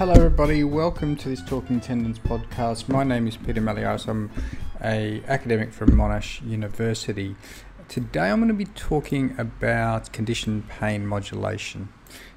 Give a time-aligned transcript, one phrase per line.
[0.00, 0.64] Hello, everybody.
[0.64, 2.88] Welcome to this Talking Tendons podcast.
[2.88, 4.08] My name is Peter Malliaras.
[4.08, 4.30] I'm
[4.82, 7.36] a academic from Monash University.
[7.86, 11.90] Today, I'm going to be talking about conditioned pain modulation.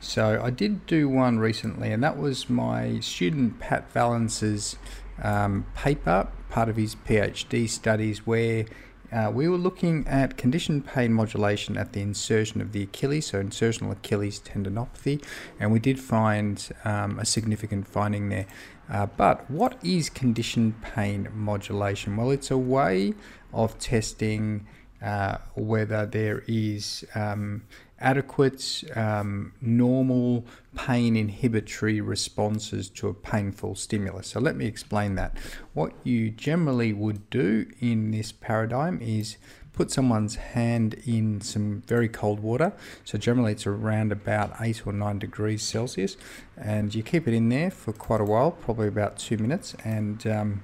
[0.00, 4.76] So, I did do one recently, and that was my student Pat Vallance's
[5.22, 8.64] um, paper, part of his PhD studies, where
[9.12, 13.42] uh, we were looking at conditioned pain modulation at the insertion of the Achilles, so
[13.42, 15.22] insertional Achilles tendinopathy,
[15.58, 18.46] and we did find um, a significant finding there.
[18.88, 22.16] Uh, but what is conditioned pain modulation?
[22.16, 23.14] Well, it's a way
[23.52, 24.66] of testing
[25.02, 27.62] uh, whether there is um,
[28.00, 30.44] adequate, um, normal
[30.74, 34.28] pain inhibitory responses to a painful stimulus.
[34.28, 35.36] So, let me explain that.
[35.74, 39.36] What you generally would do in this paradigm is
[39.72, 42.72] put someone's hand in some very cold water.
[43.04, 46.16] So, generally, it's around about 8 or 9 degrees Celsius,
[46.56, 50.26] and you keep it in there for quite a while, probably about two minutes, and
[50.26, 50.62] um,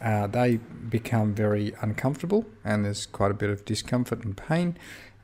[0.00, 0.56] uh, they
[0.88, 4.76] become very uncomfortable and there's quite a bit of discomfort and pain.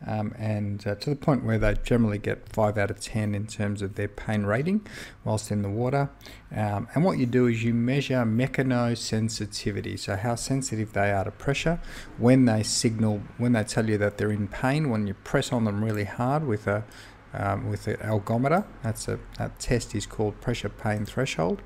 [0.06, 3.46] Um, and uh, to the point where they generally get 5 out of 10 in
[3.46, 4.86] terms of their pain rating
[5.24, 6.10] whilst in the water.
[6.54, 11.30] Um, and what you do is you measure mechanosensitivity, so how sensitive they are to
[11.30, 11.80] pressure
[12.18, 15.64] when they signal, when they tell you that they're in pain, when you press on
[15.64, 16.84] them really hard with a
[17.34, 18.64] um, with an algometer.
[18.82, 21.62] That's a that test is called pressure pain threshold.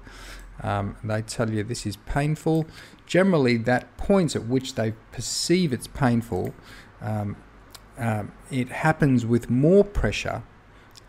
[0.62, 2.66] Um, they tell you this is painful.
[3.06, 6.54] Generally, that point at which they perceive it's painful,
[7.00, 7.36] um,
[7.98, 10.42] um, it happens with more pressure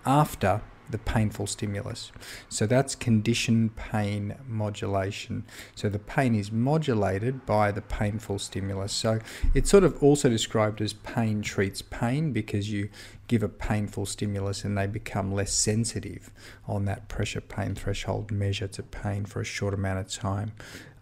[0.06, 2.12] after the painful stimulus.
[2.50, 5.46] So that's conditioned pain modulation.
[5.76, 8.92] So the pain is modulated by the painful stimulus.
[8.92, 9.20] So
[9.54, 12.90] it's sort of also described as pain treats pain because you
[13.28, 16.32] give a painful stimulus and they become less sensitive
[16.68, 20.54] on that pressure pain threshold measure to pain for a short amount of time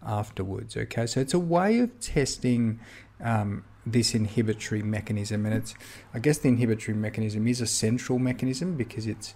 [0.04, 0.76] afterwards.
[0.76, 2.78] Okay, so it's a way of testing.
[3.20, 5.74] Um, this inhibitory mechanism and it's
[6.14, 9.34] i guess the inhibitory mechanism is a central mechanism because it's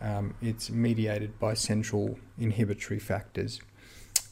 [0.00, 3.60] um, it's mediated by central inhibitory factors,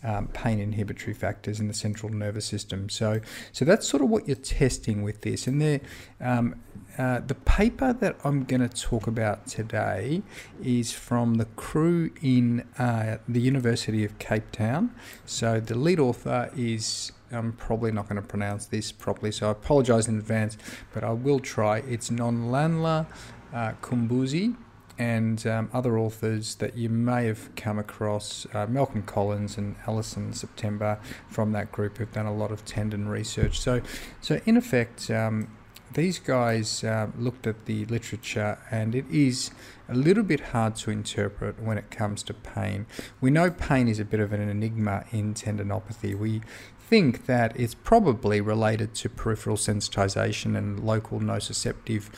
[0.03, 2.89] um, pain inhibitory factors in the central nervous system.
[2.89, 3.21] So,
[3.53, 5.47] so that's sort of what you're testing with this.
[5.47, 5.81] And the
[6.21, 6.63] um,
[6.97, 10.23] uh, the paper that I'm going to talk about today
[10.63, 14.95] is from the crew in uh, the University of Cape Town.
[15.25, 19.51] So the lead author is I'm probably not going to pronounce this properly, so I
[19.53, 20.57] apologize in advance,
[20.93, 21.79] but I will try.
[21.79, 23.07] It's Nonhlanhla
[23.53, 24.57] uh, Mkumbuzi
[24.99, 28.47] and um, other authors that you may have come across.
[28.53, 33.09] Uh, Malcolm Collins and Alison September from that group have done a lot of tendon
[33.09, 33.61] research.
[33.61, 33.81] So,
[34.21, 35.57] so in effect, um,
[35.93, 39.51] these guys uh, looked at the literature and it is
[39.89, 42.87] a little bit hard to interpret when it comes to pain.
[43.21, 46.19] We know pain is a bit of an enigma in tendinopathy.
[46.19, 46.43] We
[46.89, 52.09] think that it's probably related to peripheral sensitization and local nociceptive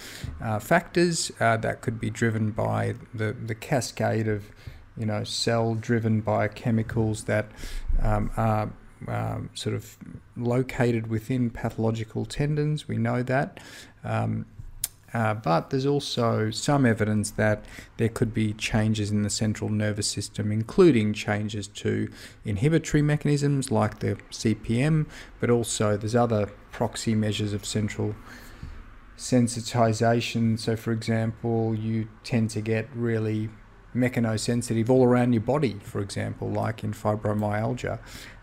[0.41, 4.44] uh, factors uh, that could be driven by the, the cascade of
[4.97, 7.47] you know cell driven biochemicals that
[8.00, 8.70] um, are
[9.08, 9.97] um, sort of
[10.36, 12.87] located within pathological tendons.
[12.87, 13.58] We know that.
[14.04, 14.47] Um,
[15.12, 17.65] uh, but there's also some evidence that
[17.97, 22.10] there could be changes in the central nervous system, including changes to
[22.44, 25.06] inhibitory mechanisms like the CPM,
[25.41, 28.15] but also there's other proxy measures of central
[29.16, 30.59] sensitization.
[30.59, 33.50] So, for example, you tend to get really
[33.94, 37.99] mechanosensitive all around your body, for example, like in fibromyalgia.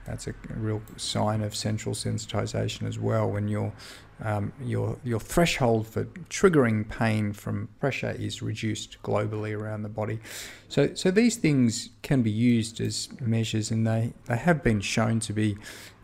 [0.06, 3.30] That's a real sign of central sensitization as well.
[3.30, 3.74] When your
[4.24, 10.20] um, your your threshold for triggering pain from pressure is reduced globally around the body.
[10.70, 15.20] So so these things can be used as measures, and they they have been shown
[15.22, 15.58] to be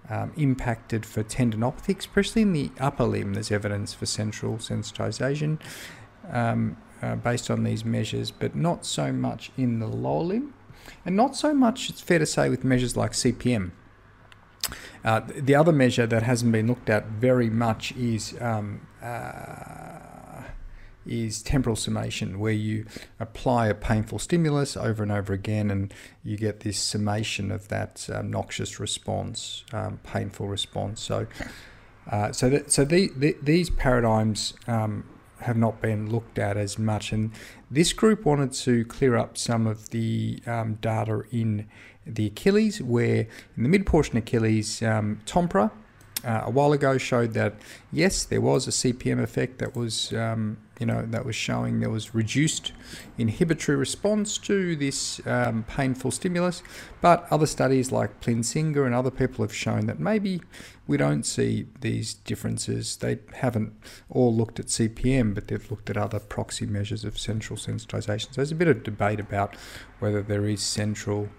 [0.10, 3.34] um, impacted for tendinopathy, especially in the upper limb.
[3.34, 5.60] There's evidence for central sensitization
[6.32, 10.54] um, uh, based on these measures, but not so much in the lower limb,
[11.06, 11.90] and not so much.
[11.90, 13.72] It's fair to say with measures like CPM.
[15.04, 19.94] Uh, the other measure that hasn't been looked at very much is um, uh,
[21.06, 22.86] is temporal summation, where you
[23.20, 28.08] apply a painful stimulus over and over again, and you get this summation of that
[28.14, 31.02] um, noxious response, um, painful response.
[31.02, 31.28] So,
[32.10, 35.04] uh, so that, so the, the, these paradigms um,
[35.40, 37.32] have not been looked at as much, and
[37.70, 41.68] this group wanted to clear up some of the um, data in
[42.06, 43.28] the Achilles, where
[43.58, 45.72] in the mid portion Achilles, um, Tompra
[46.24, 47.56] uh, a while ago showed that
[47.92, 51.90] yes, there was a CPM effect that was um, you know that was showing there
[51.90, 52.72] was reduced
[53.18, 56.64] inhibitory response to this um, painful stimulus,
[57.02, 60.42] but other studies like Plinsinger and other people have shown that maybe
[60.88, 62.98] we don't see these differences.
[62.98, 63.74] They haven't
[64.10, 68.28] all looked at CPM, but they've looked at other proxy measures of central sensitization.
[68.28, 69.56] So there's a bit of debate about
[70.00, 71.30] whether there is central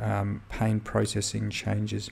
[0.00, 2.10] um, pain processing changes.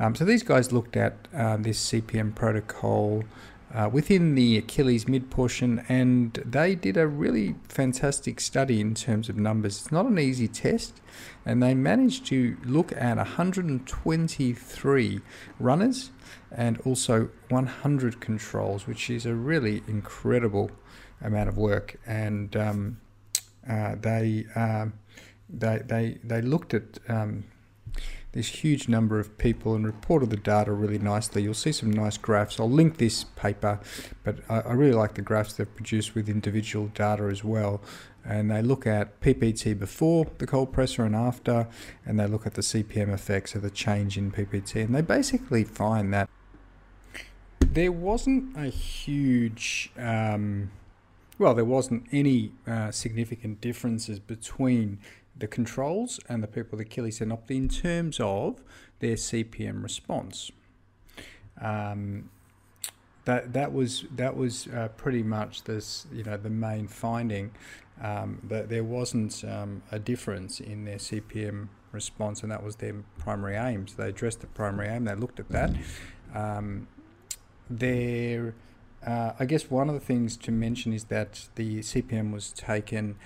[0.00, 3.24] Um, so these guys looked at uh, this CPM protocol
[3.74, 9.28] uh, within the Achilles mid portion, and they did a really fantastic study in terms
[9.28, 9.80] of numbers.
[9.80, 11.02] It's not an easy test,
[11.44, 15.20] and they managed to look at 123
[15.60, 16.10] runners
[16.50, 20.70] and also 100 controls, which is a really incredible
[21.20, 22.00] amount of work.
[22.06, 23.00] And um,
[23.68, 24.86] uh, they, uh,
[25.48, 27.44] they they they looked at um,
[28.32, 31.42] this huge number of people and reported the data really nicely.
[31.42, 32.60] You'll see some nice graphs.
[32.60, 33.80] I'll link this paper,
[34.22, 37.80] but I, I really like the graphs they've produced with individual data as well.
[38.24, 41.66] And they look at PPT before the cold pressor and after,
[42.04, 44.84] and they look at the CPM effects of the change in PPT.
[44.84, 46.28] And they basically find that
[47.60, 50.70] there wasn't a huge, um,
[51.38, 54.98] well, there wasn't any uh, significant differences between
[55.38, 58.62] the controls and the people with Achilles tendinopathy in terms of
[59.00, 60.50] their CPM response.
[61.60, 62.30] Um,
[63.24, 67.50] that that was that was uh, pretty much this you know the main finding
[68.00, 72.94] um, that there wasn't um, a difference in their CPM response, and that was their
[73.18, 73.86] primary aim.
[73.86, 75.04] So they addressed the primary aim.
[75.04, 75.70] They looked at that.
[76.34, 76.88] Um,
[77.68, 78.54] there,
[79.06, 83.16] uh, I guess one of the things to mention is that the CPM was taken,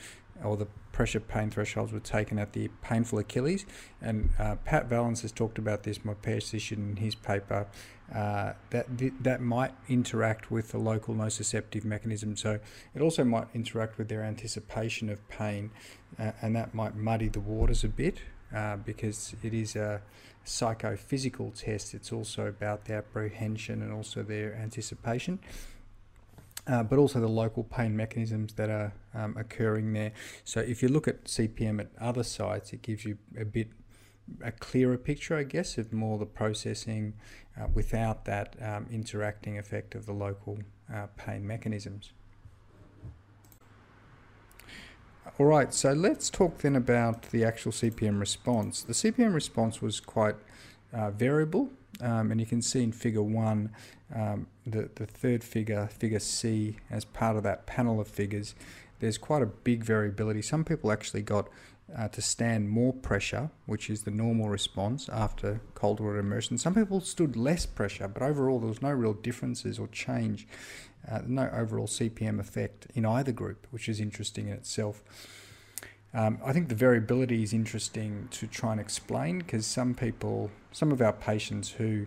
[0.42, 3.66] or the pressure pain thresholds were taken at the painful Achilles.
[4.00, 7.66] And uh, Pat Vallance has talked about this, my pediatrician, in his paper,
[8.14, 12.36] uh, that th- that might interact with the local nociceptive mechanism.
[12.36, 12.60] So
[12.94, 15.70] it also might interact with their anticipation of pain,
[16.18, 18.18] uh, and that might muddy the waters a bit
[18.54, 20.02] uh, because it is a
[20.44, 21.94] psychophysical test.
[21.94, 25.38] It's also about the apprehension and also their anticipation
[26.66, 30.12] uh, but also the local pain mechanisms that are um, occurring there.
[30.44, 33.68] So if you look at CPM at other sites, it gives you a bit
[34.42, 37.14] a clearer picture, I guess, of more the processing
[37.60, 40.58] uh, without that um, interacting effect of the local
[40.92, 42.12] uh, pain mechanisms.
[45.38, 48.82] All right, so let's talk then about the actual CPM response.
[48.82, 50.36] The CPM response was quite
[50.92, 51.70] uh, variable,
[52.00, 53.70] um, and you can see in figure one
[54.14, 58.54] um, the, the third figure, figure C, as part of that panel of figures,
[59.00, 60.42] there's quite a big variability.
[60.42, 61.48] Some people actually got
[61.96, 66.56] uh, to stand more pressure, which is the normal response after cold water immersion.
[66.58, 70.46] Some people stood less pressure, but overall there was no real differences or change,
[71.10, 75.02] uh, no overall CPM effect in either group, which is interesting in itself.
[76.14, 80.90] Um, I think the variability is interesting to try and explain because some people, some
[80.92, 82.06] of our patients who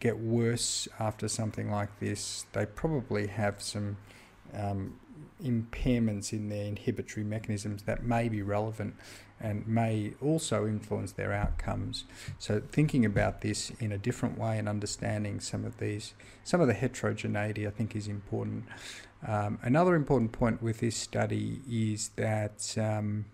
[0.00, 3.96] get worse after something like this, they probably have some
[4.52, 4.94] um,
[5.42, 8.94] impairments in their inhibitory mechanisms that may be relevant
[9.40, 12.04] and may also influence their outcomes.
[12.38, 16.68] So thinking about this in a different way and understanding some of these, some of
[16.68, 18.64] the heterogeneity, I think is important.
[19.26, 23.24] Um, another important point with this study is that um,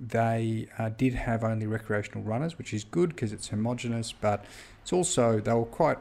[0.00, 4.44] they uh, did have only recreational runners, which is good because it's homogenous, but
[4.82, 5.98] it's also they were quite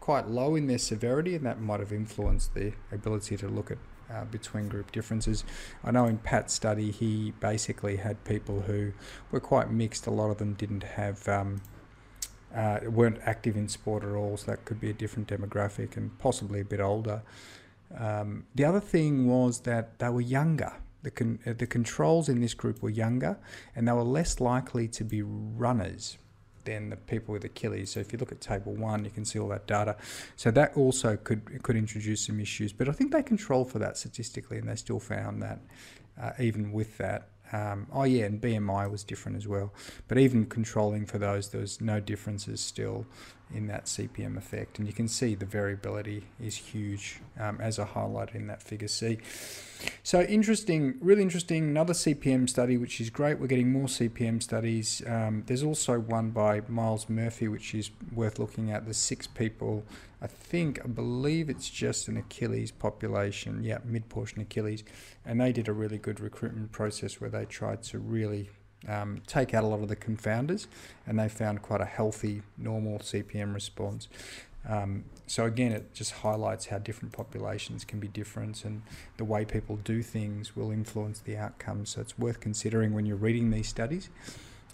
[0.00, 3.78] quite low in their severity, and that might have influenced the ability to look at
[4.12, 5.44] uh, between group differences.
[5.82, 8.92] I know in Pat's study, he basically had people who
[9.30, 10.06] were quite mixed.
[10.06, 11.26] A lot of them didn't have.
[11.28, 11.62] Um,
[12.54, 16.18] uh, weren't active in sport at all, so that could be a different demographic and
[16.18, 17.22] possibly a bit older.
[17.96, 20.74] Um, the other thing was that they were younger.
[21.02, 23.38] The, con- uh, the controls in this group were younger
[23.74, 26.18] and they were less likely to be runners
[26.64, 27.90] than the people with Achilles.
[27.90, 29.96] So if you look at table one, you can see all that data.
[30.36, 32.72] So that also could could introduce some issues.
[32.72, 35.60] But I think they control for that statistically, and they still found that
[36.20, 37.28] uh, even with that.
[37.52, 39.74] Um, oh yeah, and BMI was different as well.
[40.08, 43.06] But even controlling for those, there was no differences still
[43.54, 44.78] in that CPM effect.
[44.78, 48.88] And you can see the variability is huge, um, as I highlighted in that figure
[48.88, 49.18] C.
[50.02, 51.64] So interesting, really interesting.
[51.64, 53.38] Another CPM study, which is great.
[53.38, 55.02] We're getting more CPM studies.
[55.06, 58.86] Um, there's also one by Myles Murphy, which is worth looking at.
[58.86, 59.84] The six people,
[60.20, 63.64] I think, I believe it's just an Achilles population.
[63.64, 64.84] Yeah, mid portion Achilles,
[65.24, 68.50] and they did a really good recruitment process where they tried to really
[68.88, 70.66] um, take out a lot of the confounders,
[71.06, 74.08] and they found quite a healthy, normal CPM response.
[74.68, 78.82] Um, so again, it just highlights how different populations can be different, and
[79.16, 81.90] the way people do things will influence the outcomes.
[81.90, 84.08] So it's worth considering when you're reading these studies.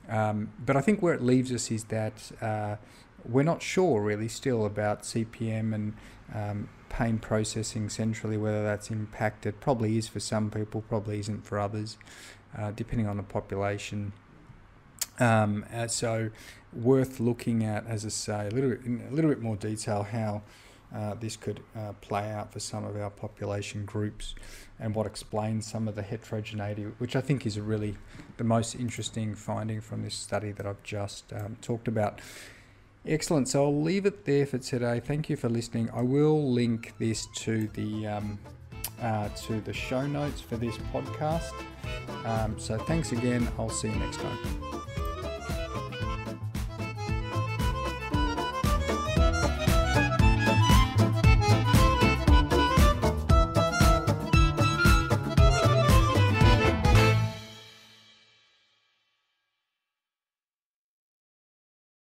[0.09, 2.77] Um, but I think where it leaves us is that uh,
[3.25, 5.95] we're not sure really still about CPM and
[6.35, 9.61] um, pain processing centrally, whether that's impacted.
[9.61, 11.99] Probably is for some people, probably isn't for others,
[12.59, 14.13] uh, depending on the population.
[15.19, 16.31] Um, uh, so,
[16.73, 20.03] worth looking at, as I say, a little bit in a little bit more detail
[20.03, 20.43] how
[20.95, 24.35] uh, this could uh, play out for some of our population groups,
[24.79, 27.97] and what explains some of the heterogeneity, which I think is really
[28.37, 32.21] the most interesting finding from this study that I've just um, talked about.
[33.07, 33.49] Excellent.
[33.49, 35.01] So I'll leave it there for today.
[35.01, 35.91] Thank you for listening.
[35.95, 38.39] I will link this to the um,
[39.03, 41.53] uh, to the show notes for this podcast.
[42.25, 43.49] Um, so thanks again.
[43.59, 44.78] I'll see you next time.